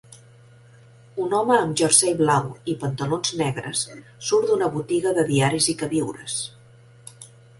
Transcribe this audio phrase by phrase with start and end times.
[1.25, 3.83] Un home amb jersei blau i pantalons negres
[4.29, 6.41] surt d'una botiga de diaris i queviures.